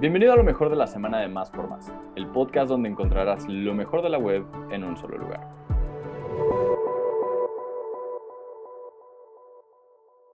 Bienvenido 0.00 0.32
a 0.32 0.36
lo 0.36 0.44
mejor 0.44 0.70
de 0.70 0.76
la 0.76 0.86
semana 0.86 1.18
de 1.18 1.28
Más 1.28 1.50
por 1.50 1.68
Más, 1.68 1.92
el 2.16 2.26
podcast 2.28 2.70
donde 2.70 2.88
encontrarás 2.88 3.46
lo 3.46 3.74
mejor 3.74 4.00
de 4.00 4.08
la 4.08 4.16
web 4.16 4.46
en 4.70 4.82
un 4.82 4.96
solo 4.96 5.18
lugar. 5.18 5.46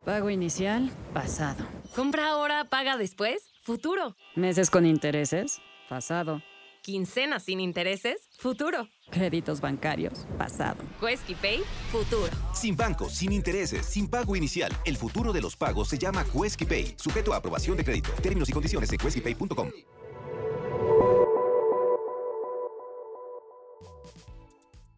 Pago 0.04 0.30
inicial, 0.30 0.88
pasado. 1.12 1.64
Compra 1.96 2.28
ahora, 2.28 2.66
paga 2.70 2.96
después, 2.96 3.52
futuro. 3.60 4.14
Meses 4.36 4.70
con 4.70 4.86
intereses, 4.86 5.60
pasado. 5.88 6.42
Quincena 6.86 7.40
sin 7.40 7.58
intereses, 7.58 8.28
futuro. 8.38 8.86
Créditos 9.10 9.60
bancarios, 9.60 10.24
pasado. 10.38 10.84
Quesky 11.00 11.34
Pay, 11.34 11.58
futuro. 11.90 12.30
Sin 12.54 12.76
bancos, 12.76 13.12
sin 13.12 13.32
intereses, 13.32 13.84
sin 13.86 14.08
pago 14.08 14.36
inicial. 14.36 14.70
El 14.84 14.96
futuro 14.96 15.32
de 15.32 15.40
los 15.40 15.56
pagos 15.56 15.88
se 15.88 15.98
llama 15.98 16.24
Quesky 16.32 16.64
Pay, 16.64 16.94
sujeto 16.96 17.34
a 17.34 17.38
aprobación 17.38 17.76
de 17.76 17.82
crédito. 17.82 18.10
Términos 18.22 18.48
y 18.50 18.52
condiciones 18.52 18.92
en 18.92 18.98
queskypay.com. 18.98 19.68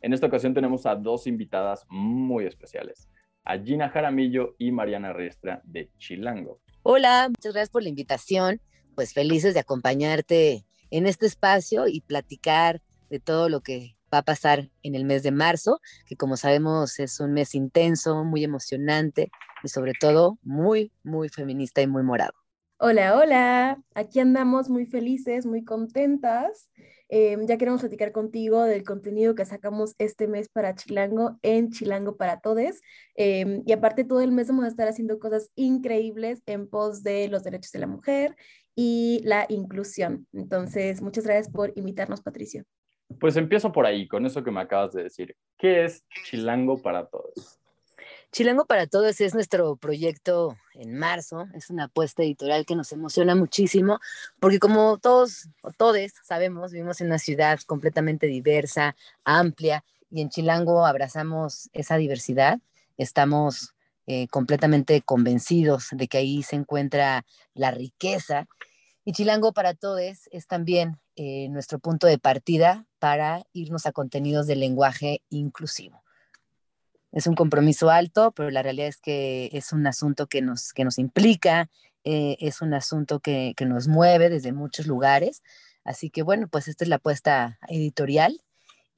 En 0.02 0.12
esta 0.12 0.26
ocasión 0.26 0.52
tenemos 0.52 0.84
a 0.84 0.94
dos 0.94 1.26
invitadas 1.26 1.86
muy 1.88 2.44
especiales, 2.44 3.08
a 3.44 3.56
Gina 3.56 3.88
Jaramillo 3.88 4.56
y 4.58 4.72
Mariana 4.72 5.14
Riestra 5.14 5.62
de 5.64 5.90
Chilango. 5.96 6.60
Hola, 6.82 7.30
muchas 7.30 7.54
gracias 7.54 7.70
por 7.70 7.82
la 7.82 7.88
invitación. 7.88 8.60
Pues 8.94 9.14
felices 9.14 9.54
de 9.54 9.60
acompañarte 9.60 10.66
en 10.90 11.06
este 11.06 11.26
espacio 11.26 11.86
y 11.86 12.00
platicar 12.00 12.82
de 13.10 13.20
todo 13.20 13.48
lo 13.48 13.62
que 13.62 13.96
va 14.12 14.18
a 14.18 14.24
pasar 14.24 14.70
en 14.82 14.94
el 14.94 15.04
mes 15.04 15.22
de 15.22 15.32
marzo, 15.32 15.80
que 16.06 16.16
como 16.16 16.36
sabemos 16.36 16.98
es 16.98 17.20
un 17.20 17.32
mes 17.32 17.54
intenso, 17.54 18.24
muy 18.24 18.44
emocionante 18.44 19.30
y 19.62 19.68
sobre 19.68 19.92
todo 19.98 20.38
muy, 20.42 20.92
muy 21.02 21.28
feminista 21.28 21.82
y 21.82 21.86
muy 21.86 22.02
morado. 22.02 22.32
Hola, 22.80 23.16
hola, 23.16 23.82
aquí 23.94 24.20
andamos 24.20 24.70
muy 24.70 24.86
felices, 24.86 25.46
muy 25.46 25.64
contentas. 25.64 26.70
Em, 27.08 27.46
ya 27.46 27.56
queremos 27.56 27.80
platicar 27.80 28.12
contigo 28.12 28.62
del 28.62 28.84
contenido 28.84 29.34
que 29.34 29.44
sacamos 29.44 29.94
este 29.98 30.28
mes 30.28 30.48
para 30.48 30.74
Chilango 30.74 31.38
en 31.42 31.70
Chilango 31.70 32.16
para 32.16 32.38
Todes. 32.40 32.80
Em, 33.16 33.62
y 33.66 33.72
aparte 33.72 34.04
todo 34.04 34.20
el 34.20 34.30
mes 34.30 34.46
vamos 34.46 34.64
a 34.64 34.68
estar 34.68 34.86
haciendo 34.86 35.18
cosas 35.18 35.50
increíbles 35.56 36.40
en 36.46 36.68
pos 36.68 37.02
de 37.02 37.26
los 37.28 37.42
derechos 37.42 37.72
de 37.72 37.78
la 37.80 37.88
mujer 37.88 38.36
y 38.80 39.20
la 39.24 39.44
inclusión. 39.48 40.28
Entonces, 40.32 41.02
muchas 41.02 41.24
gracias 41.24 41.50
por 41.52 41.72
invitarnos, 41.74 42.20
Patricio. 42.22 42.64
Pues 43.18 43.36
empiezo 43.36 43.72
por 43.72 43.84
ahí, 43.84 44.06
con 44.06 44.24
eso 44.24 44.44
que 44.44 44.52
me 44.52 44.60
acabas 44.60 44.92
de 44.92 45.02
decir. 45.02 45.34
¿Qué 45.58 45.84
es 45.84 46.04
Chilango 46.24 46.80
para 46.80 47.08
Todos? 47.08 47.58
Chilango 48.30 48.66
para 48.66 48.86
Todos 48.86 49.20
es 49.20 49.34
nuestro 49.34 49.74
proyecto 49.74 50.56
en 50.74 50.96
marzo, 50.96 51.48
es 51.54 51.70
una 51.70 51.86
apuesta 51.86 52.22
editorial 52.22 52.64
que 52.66 52.76
nos 52.76 52.92
emociona 52.92 53.34
muchísimo, 53.34 53.98
porque 54.38 54.60
como 54.60 54.98
todos 54.98 55.48
o 55.62 55.72
todes 55.72 56.14
sabemos, 56.22 56.70
vivimos 56.70 57.00
en 57.00 57.08
una 57.08 57.18
ciudad 57.18 57.58
completamente 57.66 58.28
diversa, 58.28 58.94
amplia, 59.24 59.82
y 60.08 60.20
en 60.20 60.28
Chilango 60.28 60.86
abrazamos 60.86 61.68
esa 61.72 61.96
diversidad, 61.96 62.60
estamos 62.96 63.74
eh, 64.06 64.28
completamente 64.28 65.02
convencidos 65.02 65.88
de 65.90 66.06
que 66.06 66.18
ahí 66.18 66.44
se 66.44 66.54
encuentra 66.54 67.26
la 67.54 67.72
riqueza 67.72 68.46
y 69.08 69.12
Chilango 69.12 69.54
para 69.54 69.72
Todos 69.72 70.28
es 70.30 70.46
también 70.46 71.00
eh, 71.16 71.48
nuestro 71.48 71.78
punto 71.78 72.06
de 72.06 72.18
partida 72.18 72.84
para 72.98 73.46
irnos 73.54 73.86
a 73.86 73.92
contenidos 73.92 74.46
de 74.46 74.54
lenguaje 74.54 75.22
inclusivo. 75.30 76.02
Es 77.10 77.26
un 77.26 77.34
compromiso 77.34 77.88
alto, 77.88 78.32
pero 78.32 78.50
la 78.50 78.62
realidad 78.62 78.88
es 78.88 78.98
que 78.98 79.48
es 79.54 79.72
un 79.72 79.86
asunto 79.86 80.26
que 80.26 80.42
nos, 80.42 80.74
que 80.74 80.84
nos 80.84 80.98
implica, 80.98 81.70
eh, 82.04 82.36
es 82.40 82.60
un 82.60 82.74
asunto 82.74 83.20
que, 83.20 83.54
que 83.56 83.64
nos 83.64 83.88
mueve 83.88 84.28
desde 84.28 84.52
muchos 84.52 84.86
lugares. 84.86 85.42
Así 85.84 86.10
que 86.10 86.20
bueno, 86.20 86.46
pues 86.46 86.68
esta 86.68 86.84
es 86.84 86.90
la 86.90 86.96
apuesta 86.96 87.58
editorial 87.66 88.42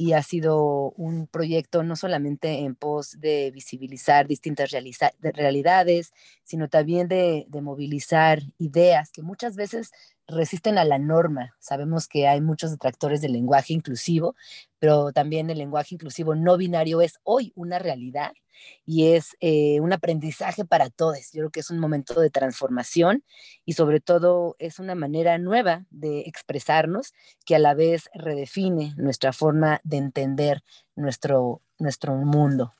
y 0.00 0.14
ha 0.14 0.22
sido 0.22 0.92
un 0.92 1.26
proyecto 1.26 1.82
no 1.82 1.94
solamente 1.94 2.60
en 2.60 2.74
pos 2.74 3.20
de 3.20 3.50
visibilizar 3.50 4.26
distintas 4.26 4.70
realidades, 4.70 6.14
sino 6.42 6.70
también 6.70 7.06
de, 7.06 7.44
de, 7.48 7.60
movilizar 7.60 8.40
ideas 8.56 9.10
que 9.12 9.20
muchas 9.20 9.56
veces 9.56 9.90
resisten 10.30 10.78
a 10.78 10.84
la 10.84 10.98
norma. 10.98 11.54
Sabemos 11.58 12.08
que 12.08 12.26
hay 12.26 12.40
muchos 12.40 12.70
detractores 12.70 13.20
del 13.20 13.32
lenguaje 13.32 13.72
inclusivo, 13.72 14.34
pero 14.78 15.12
también 15.12 15.50
el 15.50 15.58
lenguaje 15.58 15.94
inclusivo 15.94 16.34
no 16.34 16.56
binario 16.56 17.02
es 17.02 17.20
hoy 17.22 17.52
una 17.54 17.78
realidad 17.78 18.32
y 18.84 19.12
es 19.12 19.36
eh, 19.40 19.80
un 19.80 19.92
aprendizaje 19.92 20.64
para 20.64 20.90
todos. 20.90 21.32
Yo 21.32 21.40
creo 21.40 21.50
que 21.50 21.60
es 21.60 21.70
un 21.70 21.78
momento 21.78 22.20
de 22.20 22.30
transformación 22.30 23.24
y 23.64 23.74
sobre 23.74 24.00
todo 24.00 24.56
es 24.58 24.78
una 24.78 24.94
manera 24.94 25.38
nueva 25.38 25.86
de 25.90 26.20
expresarnos 26.20 27.12
que 27.44 27.56
a 27.56 27.58
la 27.58 27.74
vez 27.74 28.08
redefine 28.14 28.94
nuestra 28.96 29.32
forma 29.32 29.80
de 29.84 29.98
entender 29.98 30.62
nuestro, 30.96 31.62
nuestro 31.78 32.14
mundo. 32.14 32.74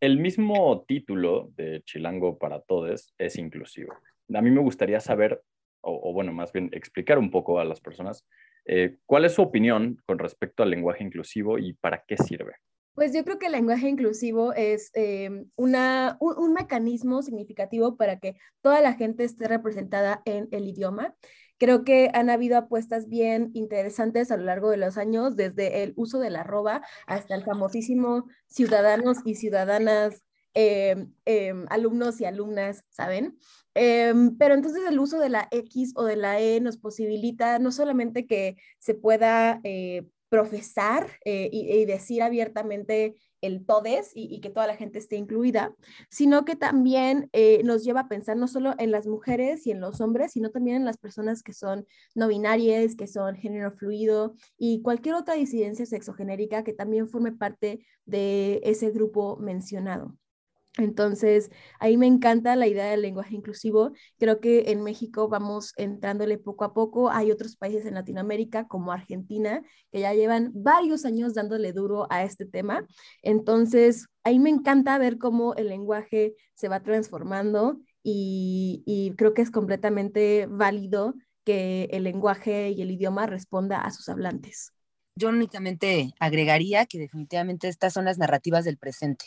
El 0.00 0.18
mismo 0.18 0.84
título 0.86 1.50
de 1.56 1.82
Chilango 1.84 2.38
para 2.38 2.60
Todos 2.60 3.12
es 3.18 3.36
inclusivo. 3.36 3.92
A 4.32 4.42
mí 4.42 4.50
me 4.50 4.60
gustaría 4.60 5.00
saber 5.00 5.42
o, 5.88 6.12
bueno, 6.12 6.32
más 6.32 6.52
bien 6.52 6.70
explicar 6.72 7.18
un 7.18 7.30
poco 7.30 7.60
a 7.60 7.64
las 7.64 7.80
personas 7.80 8.26
eh, 8.64 8.98
cuál 9.06 9.24
es 9.24 9.34
su 9.34 9.42
opinión 9.42 10.00
con 10.06 10.18
respecto 10.18 10.62
al 10.62 10.70
lenguaje 10.70 11.04
inclusivo 11.04 11.58
y 11.58 11.72
para 11.74 12.04
qué 12.06 12.16
sirve. 12.16 12.54
Pues 12.94 13.14
yo 13.14 13.24
creo 13.24 13.38
que 13.38 13.46
el 13.46 13.52
lenguaje 13.52 13.88
inclusivo 13.88 14.52
es 14.52 14.90
eh, 14.94 15.44
una, 15.54 16.16
un, 16.20 16.36
un, 16.36 16.52
mecanismo 16.52 17.22
significativo 17.22 17.96
para 17.96 18.18
que 18.18 18.36
toda 18.60 18.80
la 18.80 18.94
gente 18.94 19.22
esté 19.22 19.46
representada 19.46 20.20
en 20.24 20.48
el 20.50 20.66
idioma. 20.66 21.14
Creo 21.58 21.84
que 21.84 22.10
han 22.12 22.28
habido 22.28 22.58
apuestas 22.58 23.08
bien 23.08 23.50
interesantes 23.54 24.30
a 24.30 24.36
lo 24.36 24.44
largo 24.44 24.70
de 24.70 24.78
los 24.78 24.98
años, 24.98 25.36
desde 25.36 25.84
el 25.84 25.92
uso 25.96 26.18
de 26.18 26.30
la 26.30 26.40
arroba 26.40 26.82
hasta 27.06 27.34
el 27.34 27.44
famosísimo 27.44 28.26
ciudadanos 28.46 29.18
y 29.24 29.36
ciudadanas 29.36 30.24
eh, 30.60 31.06
eh, 31.24 31.54
alumnos 31.68 32.20
y 32.20 32.24
alumnas, 32.24 32.82
¿saben? 32.88 33.38
Eh, 33.76 34.12
pero 34.40 34.54
entonces 34.54 34.82
el 34.88 34.98
uso 34.98 35.20
de 35.20 35.28
la 35.28 35.46
X 35.52 35.92
o 35.94 36.02
de 36.02 36.16
la 36.16 36.40
E 36.40 36.60
nos 36.60 36.78
posibilita 36.78 37.60
no 37.60 37.70
solamente 37.70 38.26
que 38.26 38.56
se 38.80 38.94
pueda 38.94 39.60
profesar 40.28 41.06
y, 41.24 41.48
y, 41.52 41.84
decir 41.84 42.22
abiertamente 42.22 43.14
el 43.40 43.64
todes 43.64 44.10
y, 44.16 44.34
y, 44.34 44.40
que 44.40 44.50
toda 44.50 44.66
la 44.66 44.76
gente 44.76 44.98
esté 44.98 45.14
incluida, 45.14 45.76
sino 46.10 46.44
que 46.44 46.56
también 46.56 47.30
nos 47.62 47.84
lleva 47.84 48.00
a 48.00 48.08
pensar 48.08 48.36
no 48.36 48.48
solo 48.48 48.74
en 48.78 48.90
las 48.90 49.06
mujeres 49.06 49.64
y 49.64 49.70
en 49.70 49.80
los 49.80 50.00
hombres, 50.00 50.32
sino 50.32 50.50
también 50.50 50.78
en 50.78 50.84
las 50.84 50.98
personas 50.98 51.44
que 51.44 51.52
son 51.52 51.86
no 52.16 52.26
binarias, 52.26 52.96
que 52.96 53.06
son 53.06 53.36
género 53.36 53.70
fluido 53.70 54.34
y 54.58 54.82
cualquier 54.82 55.14
otra 55.14 55.34
disidencia 55.34 55.86
sexogenérica 55.86 56.64
que 56.64 56.72
también 56.72 57.06
forme 57.08 57.30
parte 57.30 57.86
de 58.06 58.60
ese 58.64 58.90
grupo 58.90 59.36
mencionado. 59.36 60.18
Entonces, 60.78 61.50
ahí 61.80 61.96
me 61.96 62.06
encanta 62.06 62.54
la 62.54 62.68
idea 62.68 62.86
del 62.86 63.02
lenguaje 63.02 63.34
inclusivo. 63.34 63.90
Creo 64.16 64.38
que 64.40 64.70
en 64.70 64.82
México 64.84 65.28
vamos 65.28 65.72
entrándole 65.76 66.38
poco 66.38 66.64
a 66.64 66.72
poco. 66.72 67.10
Hay 67.10 67.32
otros 67.32 67.56
países 67.56 67.84
en 67.84 67.94
Latinoamérica, 67.94 68.68
como 68.68 68.92
Argentina, 68.92 69.60
que 69.90 70.00
ya 70.00 70.14
llevan 70.14 70.52
varios 70.54 71.04
años 71.04 71.34
dándole 71.34 71.72
duro 71.72 72.06
a 72.10 72.22
este 72.22 72.46
tema. 72.46 72.86
Entonces, 73.22 74.06
ahí 74.22 74.38
me 74.38 74.50
encanta 74.50 74.98
ver 74.98 75.18
cómo 75.18 75.54
el 75.54 75.68
lenguaje 75.68 76.36
se 76.54 76.68
va 76.68 76.80
transformando 76.80 77.80
y, 78.04 79.14
creo 79.18 79.34
que 79.34 79.42
es 79.42 79.50
completamente 79.50 80.46
válido 80.48 81.14
que 81.44 81.88
el 81.90 82.04
lenguaje 82.04 82.70
y 82.70 82.82
el 82.82 82.92
idioma 82.92 83.26
responda 83.26 83.80
a 83.80 83.90
sus 83.90 84.08
hablantes. 84.08 84.72
Yo 85.16 85.30
únicamente 85.30 86.12
agregaría 86.20 86.86
que 86.86 86.98
definitivamente 86.98 87.66
estas 87.66 87.92
son 87.92 88.04
las 88.04 88.18
narrativas 88.18 88.64
del 88.64 88.78
presente 88.78 89.26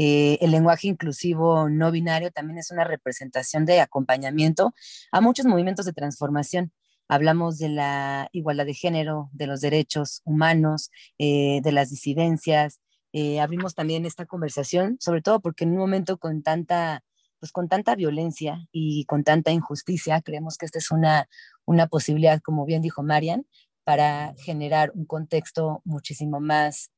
eh, 0.00 0.38
el 0.40 0.52
lenguaje 0.52 0.86
inclusivo 0.86 1.68
no 1.68 1.90
binario 1.90 2.30
también 2.30 2.58
es 2.58 2.70
una 2.70 2.84
representación 2.84 3.64
de 3.64 3.80
acompañamiento 3.80 4.72
a 5.10 5.20
muchos 5.20 5.44
movimientos 5.44 5.86
de 5.86 5.92
transformación. 5.92 6.72
Hablamos 7.08 7.58
de 7.58 7.68
la 7.70 8.28
igualdad 8.30 8.64
de 8.64 8.74
género, 8.74 9.28
de 9.32 9.48
los 9.48 9.60
derechos 9.60 10.22
humanos, 10.24 10.92
eh, 11.18 11.60
de 11.64 11.72
las 11.72 11.90
disidencias. 11.90 12.80
Eh, 13.12 13.40
abrimos 13.40 13.74
también 13.74 14.06
esta 14.06 14.24
conversación, 14.24 14.98
sobre 15.00 15.20
todo 15.20 15.40
porque 15.40 15.64
en 15.64 15.72
un 15.72 15.78
momento 15.78 16.16
con 16.16 16.44
tanta, 16.44 17.02
pues 17.40 17.50
con 17.50 17.68
tanta 17.68 17.96
violencia 17.96 18.68
y 18.70 19.04
con 19.06 19.24
tanta 19.24 19.50
injusticia, 19.50 20.22
creemos 20.22 20.58
que 20.58 20.66
esta 20.66 20.78
es 20.78 20.92
una, 20.92 21.28
una 21.64 21.88
posibilidad, 21.88 22.40
como 22.40 22.64
bien 22.66 22.82
dijo 22.82 23.02
Marian, 23.02 23.46
para 23.82 24.32
generar 24.36 24.92
un 24.94 25.06
contexto 25.06 25.82
muchísimo 25.84 26.38
más 26.38 26.92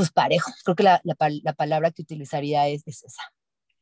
pues 0.00 0.12
parejo. 0.12 0.50
Creo 0.64 0.76
que 0.76 0.82
la, 0.82 1.00
la, 1.04 1.52
palabra 1.52 1.90
que 1.90 2.02
utilizaría 2.02 2.68
es, 2.68 2.82
es 2.86 3.04
esa. 3.04 3.22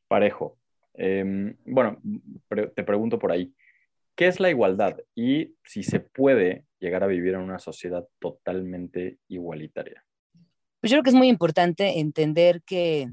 Parejo. 0.09 0.59
Eh, 0.95 1.55
bueno, 1.65 2.01
te 2.49 2.83
pregunto 2.83 3.19
por 3.19 3.31
ahí, 3.31 3.55
¿qué 4.17 4.27
es 4.27 4.41
la 4.41 4.51
igualdad? 4.51 4.97
Y 5.15 5.55
si 5.65 5.85
se 5.85 6.01
puede 6.01 6.65
llegar 6.81 7.05
a 7.05 7.07
vivir 7.07 7.35
en 7.35 7.41
una 7.41 7.59
sociedad 7.59 8.07
totalmente 8.19 9.19
igualitaria. 9.29 10.05
Pues 10.81 10.91
yo 10.91 10.97
creo 10.97 11.03
que 11.03 11.11
es 11.11 11.17
muy 11.17 11.29
importante 11.29 12.01
entender 12.01 12.63
que, 12.63 13.13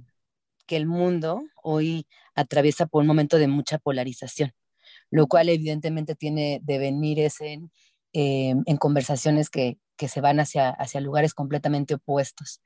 que 0.65 0.77
el 0.77 0.87
mundo 0.87 1.43
hoy 1.61 2.07
atraviesa 2.33 2.87
por 2.87 3.01
un 3.01 3.07
momento 3.07 3.37
de 3.37 3.47
mucha 3.47 3.77
polarización 3.77 4.51
lo 5.11 5.27
cual 5.27 5.49
evidentemente 5.49 6.15
tiene 6.15 6.59
devenires 6.63 7.39
en, 7.41 7.71
eh, 8.13 8.55
en 8.65 8.77
conversaciones 8.77 9.49
que, 9.49 9.77
que 9.97 10.07
se 10.07 10.21
van 10.21 10.39
hacia, 10.39 10.69
hacia 10.69 11.01
lugares 11.01 11.33
completamente 11.33 11.95
opuestos. 11.95 12.61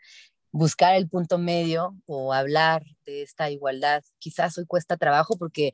Buscar 0.51 0.95
el 0.95 1.07
punto 1.09 1.37
medio 1.37 1.95
o 2.05 2.33
hablar 2.33 2.83
de 3.05 3.21
esta 3.21 3.51
igualdad, 3.51 4.03
quizás 4.17 4.57
hoy 4.57 4.65
cuesta 4.65 4.97
trabajo 4.97 5.37
porque 5.37 5.73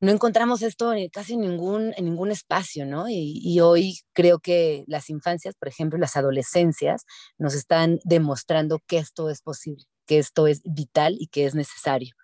no 0.00 0.12
encontramos 0.12 0.62
esto 0.62 0.92
en 0.92 1.08
casi 1.08 1.36
ningún, 1.36 1.94
en 1.96 2.04
ningún 2.04 2.30
espacio, 2.30 2.86
¿no? 2.86 3.06
Y, 3.08 3.60
hoy 3.60 3.98
creo 4.12 4.38
que 4.38 4.84
las 4.86 5.08
infancias, 5.08 5.54
por 5.54 5.68
ejemplo, 5.68 5.98
las 5.98 6.16
adolescencias, 6.16 7.04
nos 7.38 7.54
están 7.54 8.00
demostrando 8.04 8.80
que 8.86 8.98
esto 8.98 9.30
es 9.30 9.40
posible, 9.40 9.84
que 10.06 10.18
esto 10.18 10.46
es 10.46 10.62
vital 10.64 11.16
y 11.18 11.28
que 11.28 11.46
es 11.46 11.54
necesario. 11.54 12.14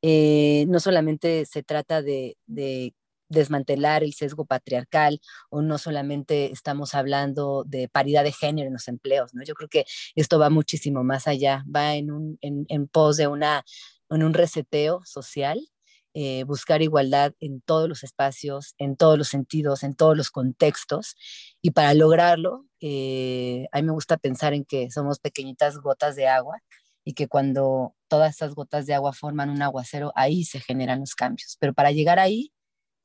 Eh, 0.00 0.64
no 0.68 0.80
solamente 0.80 1.44
se 1.44 1.62
trata 1.62 2.02
de 2.02 2.36
desmantelar 3.28 4.02
el 4.02 4.14
sesgo 4.14 4.44
patriarcal 4.44 5.20
o 5.50 5.62
no 5.62 5.78
solamente 5.78 6.50
estamos 6.52 6.94
hablando 6.94 7.64
de 7.66 7.88
paridad 7.88 8.24
de 8.24 8.32
género 8.32 8.68
en 8.68 8.74
los 8.74 8.88
empleos, 8.88 9.34
¿no? 9.34 9.42
Yo 9.44 9.54
creo 9.54 9.68
que 9.68 9.84
esto 10.14 10.38
va 10.38 10.50
muchísimo 10.50 11.04
más 11.04 11.26
allá, 11.26 11.64
va 11.74 11.94
en, 11.94 12.10
un, 12.10 12.38
en, 12.40 12.64
en 12.68 12.88
pos 12.88 13.16
de 13.16 13.26
una, 13.26 13.64
en 14.10 14.22
un 14.22 14.34
reseteo 14.34 15.02
social, 15.04 15.60
eh, 16.14 16.44
buscar 16.44 16.82
igualdad 16.82 17.34
en 17.38 17.60
todos 17.60 17.88
los 17.88 18.02
espacios, 18.02 18.74
en 18.78 18.96
todos 18.96 19.18
los 19.18 19.28
sentidos, 19.28 19.82
en 19.84 19.94
todos 19.94 20.16
los 20.16 20.30
contextos. 20.30 21.16
Y 21.62 21.70
para 21.72 21.94
lograrlo, 21.94 22.64
eh, 22.80 23.66
a 23.72 23.78
mí 23.80 23.86
me 23.86 23.92
gusta 23.92 24.16
pensar 24.16 24.54
en 24.54 24.64
que 24.64 24.90
somos 24.90 25.20
pequeñitas 25.20 25.78
gotas 25.78 26.16
de 26.16 26.26
agua 26.26 26.60
y 27.04 27.12
que 27.14 27.28
cuando 27.28 27.94
todas 28.08 28.30
estas 28.30 28.54
gotas 28.54 28.86
de 28.86 28.94
agua 28.94 29.12
forman 29.12 29.50
un 29.50 29.62
aguacero, 29.62 30.12
ahí 30.16 30.44
se 30.44 30.60
generan 30.60 31.00
los 31.00 31.14
cambios. 31.14 31.56
Pero 31.60 31.74
para 31.74 31.92
llegar 31.92 32.18
ahí, 32.18 32.52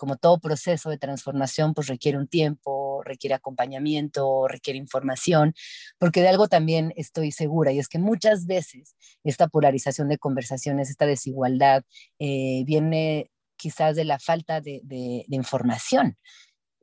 como 0.04 0.18
todo 0.18 0.38
proceso 0.38 0.90
de 0.90 0.98
transformación, 0.98 1.74
pues 1.74 1.88
requiere 1.88 2.18
un 2.18 2.28
tiempo, 2.28 3.02
requiere 3.06 3.36
acompañamiento, 3.36 4.50
requiere 4.50 4.78
información, 4.78 5.54
porque 5.98 6.20
de 6.20 6.28
algo 6.28 6.50
también 6.50 6.92
estoy 6.98 7.32
segura, 7.32 7.72
y 7.72 7.80
es 7.80 7.88
que 7.88 8.00
muchas 8.00 8.46
veces 8.46 8.98
esta 9.24 9.48
polarización 9.48 10.10
de 10.10 10.18
conversaciones, 10.18 10.90
esta 10.90 11.06
desigualdad, 11.06 11.84
eh, 12.20 12.64
viene 12.66 13.32
quizás 13.56 13.96
de 13.96 14.04
la 14.04 14.20
falta 14.20 14.60
de, 14.60 14.82
información. 15.30 16.18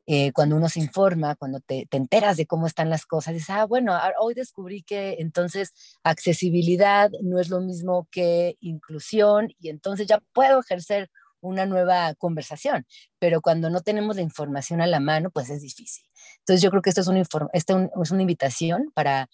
Eh, 0.07 0.33
cuando 0.33 0.57
uno 0.57 0.71
se 0.71 0.81
informa, 0.81 1.37
cuando 1.37 1.61
te, 1.61 1.87
te, 1.91 1.99
enteras 1.99 2.39
de 2.39 2.47
cómo 2.47 2.67
están 2.67 2.89
las 2.89 3.05
cosas, 3.05 3.35
dices, 3.35 3.51
ah, 3.51 3.67
bueno, 3.67 3.99
hoy 4.19 4.33
descubrí 4.33 4.83
que 4.83 5.17
entonces 5.19 5.75
accesibilidad 6.05 7.11
no 7.23 7.39
es 7.39 7.51
lo 7.51 7.61
mismo 7.61 8.09
que 8.11 8.57
inclusión 8.61 9.51
y 9.59 9.69
entonces 9.69 10.07
ya 10.07 10.23
puedo 10.33 10.61
ejercer 10.61 11.11
una 11.41 11.67
nueva 11.67 12.15
conversación, 12.15 12.87
pero 13.19 13.41
cuando 13.41 13.71
no 13.71 13.81
tenemos 13.81 14.17
la 14.17 14.23
información 14.23 14.81
a 14.81 14.87
la 14.87 15.01
mano, 15.01 15.31
pues 15.31 15.51
es 15.51 15.63
difícil. 15.63 16.05
Entonces 16.41 16.63
yo 16.63 16.71
creo 16.71 16.83
que 16.83 16.91
esto 16.91 17.01
es, 17.01 17.09
un 17.09 17.17
esto 17.53 17.91
es 18.03 18.11
una 18.11 18.23
invitación 18.23 18.91
para 18.95 19.29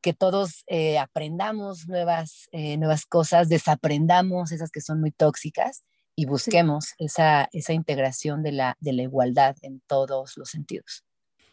que 0.00 0.12
todos 0.12 0.64
eh, 0.68 0.98
aprendamos 0.98 1.88
nuevas, 1.88 2.48
eh, 2.52 2.76
nuevas 2.76 3.04
cosas, 3.06 3.48
desaprendamos 3.48 4.52
esas 4.52 4.70
que 4.70 4.80
son 4.80 5.00
muy 5.00 5.10
tóxicas 5.10 5.84
y 6.14 6.26
busquemos 6.26 6.86
sí. 6.86 7.04
esa, 7.04 7.48
esa 7.52 7.72
integración 7.72 8.42
de 8.42 8.52
la, 8.52 8.76
de 8.80 8.92
la 8.92 9.02
igualdad 9.02 9.56
en 9.62 9.80
todos 9.86 10.36
los 10.36 10.50
sentidos. 10.50 11.04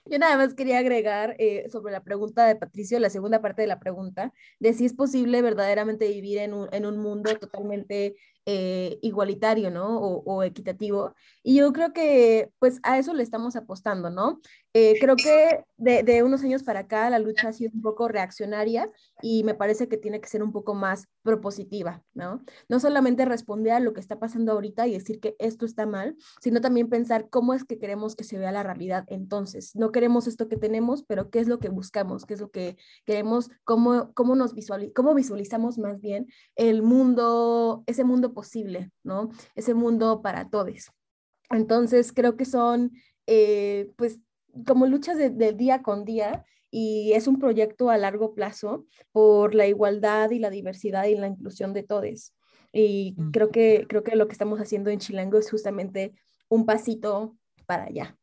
Yo 0.07 0.19
nada 0.19 0.37
más 0.37 0.53
quería 0.53 0.77
agregar 0.77 1.35
eh, 1.39 1.67
sobre 1.71 1.91
la 1.91 2.03
pregunta 2.03 2.45
de 2.45 2.55
Patricio, 2.55 2.99
la 2.99 3.09
segunda 3.09 3.41
parte 3.41 3.63
de 3.63 3.67
la 3.67 3.79
pregunta, 3.79 4.33
de 4.59 4.73
si 4.73 4.85
es 4.85 4.93
posible 4.93 5.41
verdaderamente 5.41 6.07
vivir 6.07 6.37
en 6.37 6.53
un, 6.53 6.69
en 6.71 6.85
un 6.85 6.99
mundo 6.99 7.35
totalmente 7.39 8.15
eh, 8.45 8.99
igualitario, 9.01 9.71
¿no? 9.71 9.99
O, 9.99 10.23
o, 10.25 10.43
equitativo. 10.43 11.15
Y 11.43 11.55
yo 11.55 11.73
creo 11.73 11.93
que 11.93 12.51
pues 12.59 12.79
a 12.83 12.97
eso 12.99 13.13
le 13.13 13.23
estamos 13.23 13.55
apostando, 13.55 14.09
¿no? 14.09 14.39
Eh, 14.73 14.95
creo 14.99 15.15
que 15.15 15.63
de, 15.77 16.03
de, 16.03 16.21
unos 16.21 16.43
años 16.43 16.61
para 16.63 16.81
acá 16.81 17.09
la 17.09 17.17
lucha 17.17 17.47
ha 17.47 17.53
sido 17.53 17.71
un 17.73 17.81
poco 17.81 18.09
reaccionaria 18.09 18.91
y 19.21 19.45
me 19.45 19.55
parece 19.55 19.87
que 19.87 19.97
tiene 19.97 20.19
que 20.19 20.27
ser 20.27 20.43
un 20.43 20.51
poco 20.51 20.73
más 20.73 21.07
propositiva, 21.23 22.03
¿no? 22.13 22.43
No 22.67 22.81
solamente 22.81 23.23
responder 23.23 23.71
a 23.71 23.79
lo 23.79 23.93
que 23.93 24.01
está 24.01 24.19
pasando 24.19 24.51
ahorita 24.51 24.85
y 24.85 24.93
decir 24.93 25.21
que 25.21 25.35
esto 25.39 25.65
está 25.65 25.85
mal, 25.85 26.17
sino 26.41 26.59
también 26.59 26.89
pensar 26.89 27.29
cómo 27.29 27.53
es 27.53 27.63
que 27.63 27.79
queremos 27.79 28.17
que 28.17 28.25
se 28.25 28.37
vea 28.37 28.51
la 28.51 28.63
realidad 28.63 29.05
entonces. 29.07 29.75
No 29.75 29.91
queremos 29.93 30.27
esto 30.27 30.49
que 30.49 30.57
tenemos, 30.57 31.03
pero 31.03 31.29
qué 31.29 31.39
es 31.39 31.47
lo 31.47 31.59
que 31.59 31.69
buscamos, 31.69 32.25
qué 32.25 32.33
es 32.33 32.41
lo 32.41 32.51
que 32.51 32.77
queremos, 33.05 33.49
cómo, 33.63 34.11
cómo 34.13 34.35
nos 34.35 34.53
visualiz 34.53 34.91
cómo 34.93 35.13
visualizamos 35.13 35.77
más 35.77 36.01
bien 36.01 36.27
el 36.55 36.81
mundo, 36.81 37.83
ese 37.87 38.03
mundo 38.03 38.33
posible, 38.35 38.91
¿no? 39.03 39.31
Ese 39.55 39.73
mundo 39.73 40.21
para 40.21 40.51
todos. 40.51 40.91
Entonces, 41.49 42.13
creo 42.13 42.37
que 42.37 42.45
son, 42.45 42.91
eh, 43.25 43.91
pues, 43.97 44.19
como 44.67 44.85
luchas 44.85 45.17
de, 45.17 45.31
de, 45.31 45.53
día 45.53 45.81
con 45.81 46.05
día 46.05 46.45
y 46.69 47.13
es 47.13 47.27
un 47.27 47.39
proyecto 47.39 47.89
a 47.89 47.97
largo 47.97 48.35
plazo 48.35 48.85
por 49.11 49.55
la 49.55 49.65
igualdad 49.65 50.29
y 50.29 50.39
la 50.39 50.51
diversidad 50.51 51.05
y 51.05 51.15
la 51.15 51.27
inclusión 51.27 51.73
de 51.73 51.83
todos. 51.83 52.33
Y 52.71 53.15
mm. 53.17 53.31
creo 53.31 53.49
que, 53.49 53.85
creo 53.87 54.03
que 54.03 54.15
lo 54.15 54.27
que 54.27 54.33
estamos 54.33 54.59
haciendo 54.59 54.89
en 54.89 54.99
Chilango 54.99 55.37
es 55.37 55.49
justamente 55.49 56.13
un 56.49 56.65
pasito 56.65 57.37
para 57.65 57.85
allá. 57.85 58.17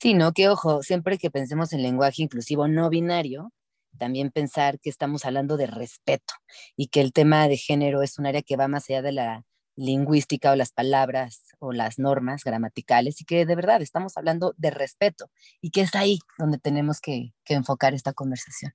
Sí, 0.00 0.14
¿no? 0.14 0.32
Que 0.32 0.48
ojo, 0.48 0.82
siempre 0.84 1.18
que 1.18 1.30
pensemos 1.30 1.72
en 1.72 1.82
lenguaje 1.82 2.22
inclusivo 2.22 2.68
no 2.68 2.88
binario, 2.88 3.52
también 3.98 4.30
pensar 4.30 4.80
que 4.80 4.90
estamos 4.90 5.24
hablando 5.24 5.56
de 5.56 5.66
respeto 5.66 6.34
y 6.76 6.88
que 6.88 7.00
el 7.00 7.12
tema 7.12 7.48
de 7.48 7.56
género 7.56 8.02
es 8.02 8.18
un 8.18 8.26
área 8.26 8.42
que 8.42 8.56
va 8.56 8.68
más 8.68 8.88
allá 8.88 9.02
de 9.02 9.12
la 9.12 9.44
lingüística 9.76 10.52
o 10.52 10.56
las 10.56 10.72
palabras 10.72 11.42
o 11.58 11.72
las 11.72 11.98
normas 11.98 12.42
gramaticales 12.44 13.20
y 13.20 13.24
que 13.24 13.46
de 13.46 13.54
verdad 13.54 13.80
estamos 13.82 14.16
hablando 14.16 14.54
de 14.56 14.70
respeto 14.70 15.30
y 15.60 15.70
que 15.70 15.82
es 15.82 15.94
ahí 15.94 16.18
donde 16.38 16.58
tenemos 16.58 17.00
que, 17.00 17.32
que 17.44 17.54
enfocar 17.54 17.94
esta 17.94 18.12
conversación. 18.12 18.72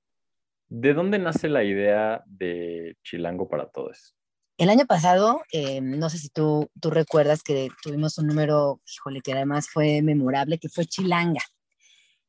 ¿De 0.69 0.93
dónde 0.93 1.19
nace 1.19 1.49
la 1.49 1.63
idea 1.63 2.23
de 2.25 2.97
Chilango 3.03 3.47
para 3.49 3.69
Todos? 3.69 4.15
El 4.57 4.69
año 4.69 4.85
pasado, 4.85 5.41
eh, 5.51 5.81
no 5.81 6.09
sé 6.09 6.19
si 6.19 6.29
tú, 6.29 6.69
tú 6.79 6.91
recuerdas 6.91 7.41
que 7.43 7.69
tuvimos 7.81 8.17
un 8.19 8.27
número, 8.27 8.81
híjole, 8.85 9.21
que 9.21 9.33
además 9.33 9.67
fue 9.67 10.01
memorable, 10.01 10.59
que 10.59 10.69
fue 10.69 10.85
Chilanga. 10.85 11.41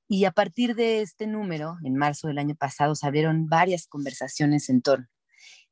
Y 0.08 0.24
a 0.26 0.32
partir 0.32 0.74
de 0.74 1.00
este 1.00 1.26
número, 1.26 1.76
en 1.84 1.96
marzo 1.96 2.28
del 2.28 2.38
año 2.38 2.54
pasado, 2.54 2.94
se 2.94 3.06
abrieron 3.06 3.48
varias 3.48 3.86
conversaciones 3.86 4.68
en 4.68 4.82
torno 4.82 5.06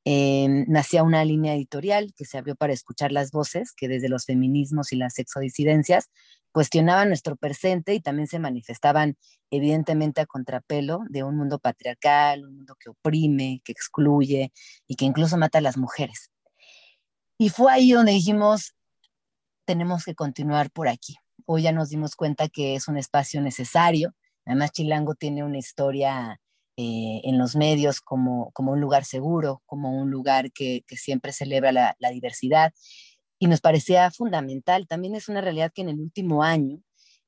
eh, 0.05 0.49
nacía 0.67 1.05
una 1.05 1.25
línea 1.25 1.55
editorial 1.55 2.13
que 2.17 2.25
se 2.25 2.37
abrió 2.37 2.57
para 2.57 2.73
escuchar 2.73 3.13
las 3.13 3.31
voces 3.31 3.73
que 3.73 3.87
desde 3.87 4.09
los 4.09 4.25
feminismos 4.25 4.93
y 4.93 4.97
las 4.97 5.15
sexodisidencias 5.15 6.11
cuestionaban 6.51 7.09
nuestro 7.09 7.37
presente 7.37 7.95
y 7.95 8.01
también 8.01 8.27
se 8.27 8.41
manifestaban 8.41 9.17
evidentemente 9.51 10.21
a 10.21 10.27
contrapelo 10.27 11.01
de 11.09 11.23
un 11.23 11.37
mundo 11.37 11.61
patriarcal, 11.61 12.45
un 12.45 12.57
mundo 12.57 12.75
que 12.79 12.91
oprime, 12.91 13.63
que 13.65 13.73
excluye 13.73 14.53
y 14.89 14.97
que 14.97 15.05
incluso 15.05 15.39
mata 15.39 15.59
a 15.59 15.63
las 15.63 15.79
mujeres. 15.79 16.31
Y 17.39 17.49
fue 17.51 17.73
ahí 17.73 17.93
donde 17.93 18.13
dijimos, 18.13 18.75
tenemos 19.65 20.05
que 20.05 20.15
continuar 20.15 20.71
por 20.73 20.89
aquí. 20.89 21.17
Hoy 21.47 21.63
ya 21.63 21.73
nos 21.73 21.91
dimos 21.91 22.17
cuenta 22.17 22.49
que 22.49 22.75
es 22.75 22.89
un 22.89 22.97
espacio 22.99 23.41
necesario. 23.41 24.15
Además, 24.45 24.73
Chilango 24.73 25.15
tiene 25.15 25.45
una 25.45 25.59
historia 25.59 26.41
eh, 26.77 27.21
en 27.25 27.39
los 27.39 27.57
medios 27.57 28.01
como, 28.01 28.51
como 28.53 28.73
un 28.73 28.81
lugar 28.81 29.05
seguro, 29.05 29.63
como 29.67 29.93
un 30.01 30.11
lugar 30.11 30.53
que, 30.53 30.85
siempre 30.89 31.33
celebra 31.33 31.73
la, 31.73 31.97
la, 31.99 32.11
diversidad. 32.11 32.73
Y 33.39 33.47
nos 33.49 33.61
parecía 33.61 34.11
fundamental. 34.11 34.87
También 34.87 35.15
es 35.15 35.29
una 35.29 35.41
realidad 35.41 35.73
que 35.75 35.83
en 35.83 35.91
el 35.91 36.01
último 36.01 36.43
año 36.43 36.81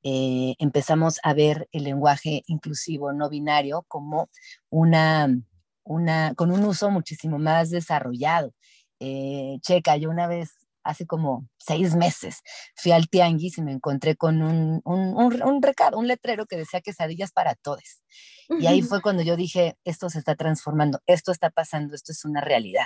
eh, 0.07 0.55
empezamos 0.59 1.19
a 1.23 1.33
ver 1.33 1.67
el 1.71 1.83
lenguaje 1.83 2.43
inclusivo 2.45 3.11
no 3.11 3.27
binario 3.27 3.85
como 3.87 4.29
una, 4.69 5.35
una, 5.83 6.35
con 6.35 6.51
un 6.51 6.63
uso 6.63 6.91
muchísimo 6.91 7.39
más 7.39 7.71
desarrollado. 7.71 8.53
Eh, 8.99 9.57
checa, 9.61 9.97
yo 9.97 10.11
una 10.11 10.27
vez 10.27 10.64
hace 10.85 11.05
como 11.05 11.49
seis 11.57 11.95
meses. 11.95 12.41
Fui 12.75 12.91
al 12.93 13.09
tianguis 13.09 13.57
y 13.57 13.61
me 13.61 13.73
encontré 13.73 14.15
con 14.15 14.41
un, 14.41 14.81
un, 14.85 15.15
un, 15.17 15.43
un 15.43 15.61
recado, 15.61 15.97
un 15.97 16.07
letrero 16.07 16.45
que 16.45 16.55
decía 16.55 16.79
quesadillas 16.79 17.31
para 17.31 17.55
todos. 17.55 18.01
Y 18.47 18.67
ahí 18.67 18.81
fue 18.81 19.01
cuando 19.01 19.23
yo 19.23 19.35
dije, 19.35 19.77
esto 19.83 20.09
se 20.09 20.19
está 20.19 20.35
transformando, 20.35 20.99
esto 21.07 21.31
está 21.31 21.49
pasando, 21.49 21.95
esto 21.95 22.11
es 22.11 22.23
una 22.23 22.41
realidad. 22.41 22.85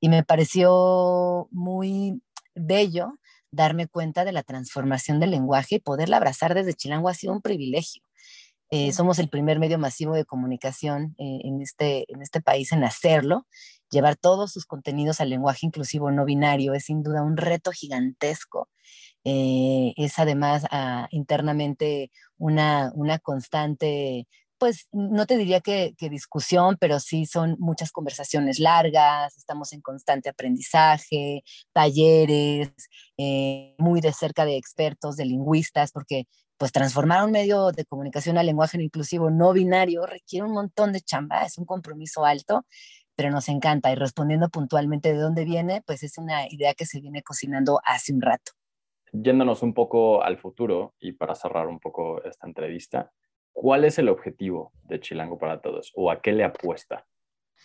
Y 0.00 0.10
me 0.10 0.22
pareció 0.22 1.48
muy 1.50 2.22
bello 2.54 3.18
darme 3.50 3.86
cuenta 3.86 4.24
de 4.24 4.32
la 4.32 4.42
transformación 4.42 5.20
del 5.20 5.30
lenguaje 5.30 5.76
y 5.76 5.80
poderla 5.80 6.18
abrazar 6.18 6.54
desde 6.54 6.74
Chilango 6.74 7.08
ha 7.08 7.14
sido 7.14 7.32
un 7.32 7.40
privilegio. 7.40 8.02
Eh, 8.70 8.92
somos 8.92 9.18
el 9.18 9.28
primer 9.28 9.58
medio 9.58 9.78
masivo 9.78 10.14
de 10.14 10.24
comunicación 10.24 11.14
eh, 11.18 11.40
en, 11.44 11.62
este, 11.62 12.04
en 12.12 12.22
este 12.22 12.40
país 12.40 12.72
en 12.72 12.84
hacerlo. 12.84 13.46
Llevar 13.90 14.16
todos 14.16 14.52
sus 14.52 14.66
contenidos 14.66 15.20
al 15.20 15.30
lenguaje 15.30 15.66
inclusivo 15.66 16.10
no 16.10 16.24
binario 16.24 16.74
es 16.74 16.84
sin 16.84 17.02
duda 17.02 17.22
un 17.22 17.36
reto 17.36 17.72
gigantesco. 17.72 18.68
Eh, 19.24 19.94
es 19.96 20.18
además 20.18 20.66
ah, 20.70 21.08
internamente 21.10 22.10
una, 22.36 22.92
una 22.94 23.18
constante 23.18 24.26
pues 24.58 24.88
no 24.92 25.26
te 25.26 25.36
diría 25.36 25.60
que, 25.60 25.94
discusión, 26.10 26.76
pero 26.80 27.00
sí 27.00 27.26
son 27.26 27.56
muchas 27.58 27.92
conversaciones 27.92 28.58
largas, 28.58 29.36
estamos 29.36 29.72
en 29.72 29.80
constante 29.80 30.28
aprendizaje, 30.28 31.42
talleres, 31.72 32.72
eh, 33.16 33.74
muy 33.78 34.00
de 34.00 34.12
cerca 34.12 34.44
de 34.44 34.56
expertos, 34.56 35.16
de 35.16 35.26
lingüistas, 35.26 35.92
porque 35.92 36.26
pues 36.58 36.72
transformar 36.72 37.24
un 37.24 37.30
medio 37.30 37.70
de 37.70 37.84
comunicación 37.84 38.36
al 38.36 38.46
lenguaje 38.46 38.82
inclusivo 38.82 39.30
no 39.30 39.52
binario 39.52 40.04
requiere 40.04 40.44
un 40.44 40.52
montón 40.52 40.92
de 40.92 41.00
chamba, 41.00 41.44
es 41.44 41.56
un 41.56 41.64
compromiso 41.64 42.24
alto, 42.24 42.66
pero 43.14 43.30
nos 43.30 43.48
encanta. 43.48 43.90
Y 43.92 43.94
respondiendo 43.94 44.48
puntualmente 44.48 45.12
de 45.12 45.20
dónde 45.20 45.44
viene, 45.44 45.82
pues 45.86 46.02
es 46.02 46.18
una 46.18 46.48
idea 46.48 46.74
que 46.74 46.84
se 46.84 47.00
viene 47.00 47.22
cocinando 47.22 47.80
hace 47.84 48.12
un 48.12 48.20
rato. 48.20 48.52
Yéndonos 49.12 49.62
un 49.62 49.72
poco 49.72 50.22
al 50.22 50.36
futuro 50.36 50.94
y 50.98 51.12
para 51.12 51.34
cerrar 51.34 51.68
un 51.68 51.78
poco 51.78 52.22
esta 52.24 52.46
entrevista, 52.46 53.12
¿cuál 53.52 53.84
es 53.84 53.98
el 53.98 54.08
objetivo 54.08 54.72
de 54.82 55.00
Chilango 55.00 55.38
para 55.38 55.60
Todos 55.60 55.92
o 55.94 56.10
a 56.10 56.20
qué 56.20 56.32
le 56.32 56.44
apuesta? 56.44 57.06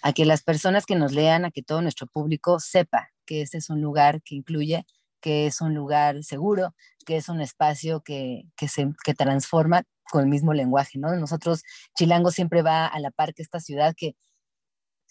A 0.04 0.14
que 0.14 0.26
las 0.26 0.44
personas 0.44 0.86
que 0.86 0.96
nos 0.96 1.14
lean, 1.14 1.46
a 1.46 1.52
que 1.52 1.64
todo 1.64 1.82
nuestro 1.82 2.08
público 2.08 2.60
sepa 2.60 3.10
que 3.26 3.42
este 3.42 3.58
es 3.58 3.70
un 3.70 3.82
lugar 3.82 4.22
que 4.22 4.36
incluye 4.36 4.86
que 5.24 5.48
es 5.48 5.62
un 5.62 5.74
lugar 5.74 6.22
seguro, 6.26 6.76
que 7.06 7.16
es 7.16 7.30
un 7.30 7.40
espacio 7.40 8.02
que, 8.02 8.44
se 8.68 8.92
que 9.06 9.14
transforma 9.14 9.84
con 10.12 10.22
el 10.22 10.28
mismo 10.28 10.54
lenguaje, 10.54 11.00
¿no? 11.00 11.16
Nosotros, 11.16 11.64
Chilango 11.96 12.30
siempre 12.30 12.62
va 12.62 12.86
a 12.88 13.00
la 13.00 13.10
par 13.10 13.34
que 13.34 13.42
esta 13.42 13.62
ciudad 13.62 13.96
que, 13.96 14.18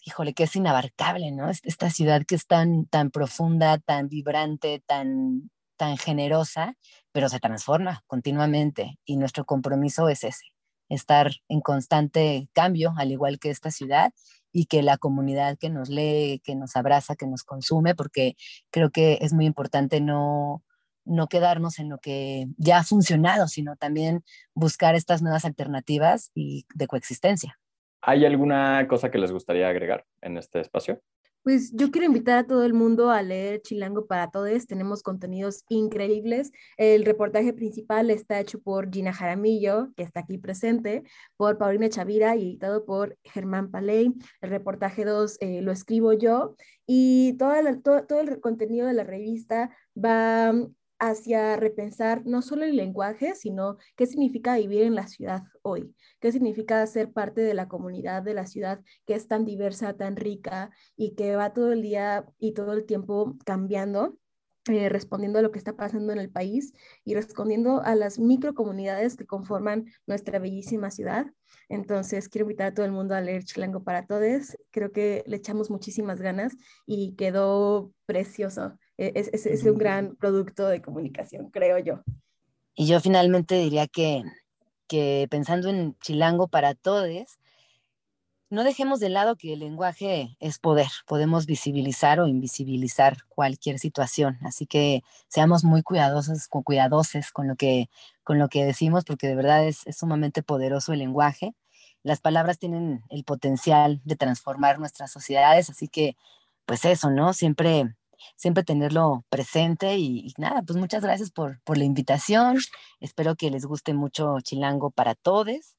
híjole, 0.05 0.35
que 0.35 0.43
es 0.43 0.55
inabarcable, 0.55 1.31
¿no? 1.31 1.49
Esta 1.49 1.89
ciudad 1.89 2.21
que 2.27 2.35
es 2.35 2.45
tan, 2.45 2.85
tan 2.85 3.09
profunda, 3.09 3.79
tan 3.79 4.07
vibrante, 4.07 4.83
tan, 4.85 5.49
tan 5.77 5.97
generosa, 5.97 6.75
pero 7.11 7.27
se 7.27 7.39
transforma 7.39 8.03
continuamente 8.05 8.99
y 9.05 9.17
nuestro 9.17 9.45
compromiso 9.45 10.09
es 10.09 10.23
ese, 10.23 10.45
estar 10.89 11.31
en 11.49 11.61
constante 11.61 12.49
cambio, 12.53 12.93
al 12.97 13.11
igual 13.11 13.39
que 13.39 13.49
esta 13.49 13.71
ciudad, 13.71 14.13
y 14.53 14.67
que 14.67 14.83
la 14.83 14.97
comunidad 14.97 15.57
que 15.57 15.69
nos 15.69 15.89
lee, 15.89 16.41
que 16.45 16.55
nos 16.55 16.77
abraza, 16.77 17.15
que 17.15 17.27
nos 17.27 17.43
consume, 17.43 17.95
porque 17.95 18.35
creo 18.69 18.91
que 18.91 19.17
es 19.19 19.33
muy 19.33 19.45
importante 19.45 19.99
no, 19.99 20.63
no 21.03 21.27
quedarnos 21.27 21.79
en 21.79 21.89
lo 21.89 21.97
que 21.97 22.47
ya 22.57 22.77
ha 22.77 22.83
funcionado, 22.83 23.47
sino 23.47 23.75
también 23.75 24.23
buscar 24.53 24.95
estas 24.95 25.21
nuevas 25.21 25.43
alternativas 25.43 26.31
y 26.33 26.65
de 26.73 26.87
coexistencia. 26.87 27.59
¿Hay 28.01 28.25
alguna 28.25 28.85
cosa 28.87 29.09
que 29.09 29.17
les 29.17 29.31
gustaría 29.31 29.67
agregar 29.67 30.05
en 30.21 30.37
este 30.37 30.59
espacio? 30.59 31.01
Pues 31.43 31.73
yo 31.73 31.91
quiero 31.91 32.07
invitar 32.07 32.37
a 32.37 32.47
todo 32.47 32.63
el 32.63 32.73
mundo 32.73 33.11
a 33.11 33.21
leer 33.21 33.61
Chilango 33.61 34.05
para 34.07 34.31
Todos. 34.31 34.65
Tenemos 34.65 35.03
contenidos 35.03 35.65
increíbles. 35.67 36.53
El 36.77 37.03
reportaje 37.03 37.51
principal 37.51 38.09
está 38.09 38.39
hecho 38.39 38.61
por 38.61 38.89
Gina 38.89 39.11
Jaramillo, 39.11 39.89
que 39.97 40.03
está 40.03 40.21
aquí 40.21 40.37
presente, 40.37 41.03
por 41.35 41.57
Paulina 41.57 41.89
Chavira 41.89 42.37
y 42.37 42.43
editado 42.43 42.85
por 42.85 43.17
Germán 43.25 43.71
Paley. 43.71 44.13
El 44.39 44.49
reportaje 44.49 45.03
2 45.03 45.37
eh, 45.41 45.61
lo 45.61 45.73
escribo 45.73 46.13
yo 46.13 46.55
y 46.87 47.33
todo 47.37 48.21
el 48.21 48.39
contenido 48.39 48.87
de 48.87 48.93
la 48.93 49.03
revista 49.03 49.69
va 49.97 50.53
hacia 51.09 51.57
repensar 51.57 52.25
no 52.25 52.41
solo 52.41 52.63
el 52.63 52.77
lenguaje, 52.77 53.35
sino 53.35 53.77
qué 53.97 54.05
significa 54.05 54.55
vivir 54.55 54.83
en 54.83 54.95
la 54.95 55.07
ciudad 55.07 55.43
hoy, 55.61 55.93
qué 56.21 56.31
significa 56.31 56.85
ser 56.87 57.11
parte 57.11 57.41
de 57.41 57.53
la 57.53 57.67
comunidad 57.67 58.23
de 58.23 58.33
la 58.33 58.45
ciudad 58.45 58.79
que 59.05 59.15
es 59.15 59.27
tan 59.27 59.43
diversa, 59.43 59.97
tan 59.97 60.15
rica 60.15 60.71
y 60.95 61.15
que 61.15 61.35
va 61.35 61.53
todo 61.53 61.73
el 61.73 61.81
día 61.81 62.25
y 62.39 62.53
todo 62.53 62.73
el 62.73 62.85
tiempo 62.85 63.35
cambiando. 63.45 64.17
Eh, 64.69 64.87
respondiendo 64.87 65.39
a 65.39 65.41
lo 65.41 65.51
que 65.51 65.59
está 65.59 65.75
pasando 65.75 66.13
en 66.13 66.19
el 66.19 66.29
país 66.29 66.71
y 67.03 67.15
respondiendo 67.15 67.81
a 67.83 67.95
las 67.95 68.17
microcomunidades 68.17 69.17
que 69.17 69.25
conforman 69.25 69.87
nuestra 70.07 70.39
bellísima 70.39 70.89
ciudad. 70.89 71.25
Entonces, 71.67 72.29
quiero 72.29 72.45
invitar 72.45 72.67
a 72.67 72.73
todo 72.73 72.85
el 72.85 72.93
mundo 72.93 73.13
a 73.13 73.19
leer 73.19 73.43
Chilango 73.43 73.83
para 73.83 74.05
Todos. 74.05 74.55
Creo 74.71 74.93
que 74.93 75.25
le 75.27 75.35
echamos 75.35 75.69
muchísimas 75.69 76.21
ganas 76.21 76.55
y 76.85 77.13
quedó 77.17 77.91
precioso. 78.05 78.77
E-, 79.03 79.11
es, 79.15 79.45
es, 79.45 79.63
un 79.63 79.77
gran 79.77 80.15
producto 80.15 80.67
de 80.67 80.81
comunicación, 80.81 81.49
creo 81.49 81.77
yo. 81.79 82.01
Y 82.73 82.87
yo 82.87 83.01
finalmente 83.01 83.55
diría 83.55 83.87
que, 83.87 84.23
que 84.87 85.27
pensando 85.29 85.69
en 85.69 85.97
Chilango 85.99 86.47
para 86.47 86.73
todos, 86.73 87.37
no 88.49 88.63
dejemos 88.63 89.01
de 89.01 89.09
lado 89.09 89.35
que 89.35 89.53
el 89.53 89.59
lenguaje 89.59 90.37
es 90.39 90.57
poder. 90.57 90.87
Podemos 91.05 91.45
visibilizar 91.45 92.21
o 92.21 92.27
invisibilizar 92.27 93.17
cualquier 93.27 93.77
situación. 93.77 94.37
Así 94.43 94.67
que 94.67 95.03
seamos 95.27 95.65
muy 95.65 95.81
cuidadosos, 95.81 96.47
cuidadosos 96.47 97.31
con 97.31 97.47
lo 97.47 97.55
que, 97.55 97.89
con 98.23 98.39
lo 98.39 98.47
que 98.47 98.63
decimos, 98.63 99.03
porque 99.03 99.27
de 99.27 99.35
verdad 99.35 99.67
es, 99.67 99.85
es 99.85 99.97
sumamente 99.97 100.43
poderoso 100.43 100.93
el 100.93 100.99
lenguaje. 100.99 101.53
Las 102.03 102.21
palabras 102.21 102.57
tienen 102.57 103.03
el 103.09 103.25
potencial 103.25 104.01
de 104.05 104.15
transformar 104.15 104.79
nuestras 104.79 105.11
sociedades, 105.11 105.69
así 105.69 105.89
que, 105.89 106.15
pues 106.65 106.85
eso, 106.85 107.09
¿no? 107.09 107.33
Siempre 107.33 107.95
siempre 108.35 108.63
tenerlo 108.63 109.25
presente 109.29 109.97
y, 109.97 110.33
nada, 110.37 110.61
pues 110.63 110.77
muchas 110.77 111.03
gracias 111.03 111.31
por, 111.31 111.61
por, 111.63 111.77
la 111.77 111.83
invitación. 111.83 112.57
Espero 112.99 113.35
que 113.35 113.49
les 113.49 113.65
guste 113.65 113.93
mucho 113.93 114.39
Chilango 114.41 114.91
para 114.91 115.15
todos 115.15 115.75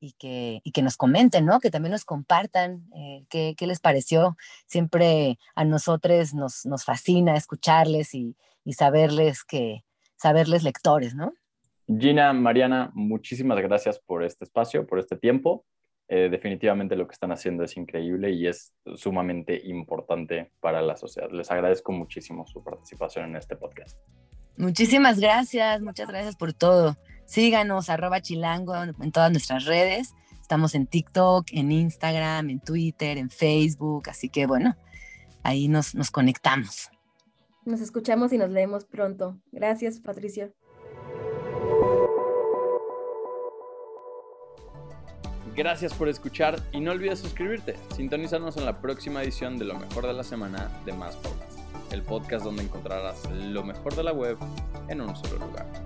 y 0.00 0.12
que, 0.12 0.60
y 0.64 0.72
que 0.72 0.82
nos 0.82 0.96
comenten, 0.96 1.46
¿no? 1.46 1.60
Que 1.60 1.70
también 1.70 1.92
nos 1.92 2.04
compartan 2.04 2.86
eh, 2.94 3.24
qué, 3.28 3.54
qué, 3.56 3.66
les 3.66 3.80
pareció. 3.80 4.36
Siempre 4.66 5.38
a 5.54 5.64
nosotros 5.64 6.34
nos, 6.34 6.66
nos 6.66 6.84
fascina 6.84 7.36
escucharles 7.36 8.14
y, 8.14 8.36
y 8.64 8.74
saberles 8.74 9.44
que, 9.44 9.84
saberles 10.16 10.62
lectores, 10.62 11.14
¿no? 11.14 11.32
Gina, 11.86 12.32
Mariana, 12.32 12.90
muchísimas 12.94 13.58
gracias 13.60 14.00
por 14.00 14.24
este 14.24 14.44
espacio, 14.44 14.86
por 14.86 14.98
este 14.98 15.16
tiempo. 15.16 15.64
Eh, 16.08 16.28
definitivamente 16.30 16.94
lo 16.94 17.08
que 17.08 17.14
están 17.14 17.32
haciendo 17.32 17.64
es 17.64 17.76
increíble 17.76 18.30
y 18.30 18.46
es 18.46 18.72
sumamente 18.94 19.60
importante 19.66 20.52
para 20.60 20.80
la 20.80 20.96
sociedad. 20.96 21.30
Les 21.32 21.50
agradezco 21.50 21.90
muchísimo 21.92 22.46
su 22.46 22.62
participación 22.62 23.30
en 23.30 23.36
este 23.36 23.56
podcast. 23.56 23.98
Muchísimas 24.56 25.18
gracias, 25.18 25.82
muchas 25.82 26.08
gracias 26.08 26.36
por 26.36 26.52
todo. 26.52 26.96
Síganos, 27.24 27.90
arroba 27.90 28.20
chilango 28.20 28.74
en 28.76 29.12
todas 29.12 29.30
nuestras 29.32 29.64
redes. 29.64 30.14
Estamos 30.40 30.76
en 30.76 30.86
TikTok, 30.86 31.48
en 31.50 31.72
Instagram, 31.72 32.50
en 32.50 32.60
Twitter, 32.60 33.18
en 33.18 33.30
Facebook, 33.30 34.08
así 34.08 34.28
que 34.28 34.46
bueno, 34.46 34.76
ahí 35.42 35.66
nos, 35.66 35.96
nos 35.96 36.12
conectamos. 36.12 36.88
Nos 37.64 37.80
escuchamos 37.80 38.32
y 38.32 38.38
nos 38.38 38.50
leemos 38.50 38.84
pronto. 38.84 39.40
Gracias, 39.50 39.98
Patricia. 39.98 40.52
Gracias 45.56 45.94
por 45.94 46.10
escuchar 46.10 46.60
y 46.70 46.80
no 46.80 46.92
olvides 46.92 47.18
suscribirte. 47.18 47.76
Sintonízanos 47.96 48.58
en 48.58 48.66
la 48.66 48.78
próxima 48.82 49.22
edición 49.22 49.58
de 49.58 49.64
Lo 49.64 49.74
mejor 49.74 50.06
de 50.06 50.12
la 50.12 50.22
semana 50.22 50.70
de 50.84 50.92
Más 50.92 51.16
Podcast, 51.16 51.58
el 51.92 52.02
podcast 52.02 52.44
donde 52.44 52.62
encontrarás 52.62 53.24
lo 53.30 53.64
mejor 53.64 53.96
de 53.96 54.02
la 54.02 54.12
web 54.12 54.36
en 54.90 55.00
un 55.00 55.16
solo 55.16 55.46
lugar. 55.46 55.85